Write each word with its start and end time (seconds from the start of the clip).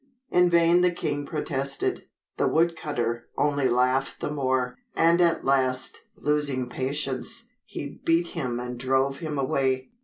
In 0.31 0.49
vain 0.49 0.81
the 0.81 0.89
king 0.89 1.27
protested. 1.27 2.07
The 2.37 2.47
wood 2.47 2.75
cutter 2.75 3.27
only 3.37 3.69
laughed 3.69 4.19
the 4.19 4.31
more, 4.31 4.77
and 4.95 5.21
at 5.21 5.45
last, 5.45 6.05
losing 6.15 6.67
patience, 6.67 7.49
he 7.65 8.01
beat 8.03 8.29
him 8.29 8.59
and 8.59 8.79
drove 8.79 9.19
him 9.19 9.37
away. 9.37 9.91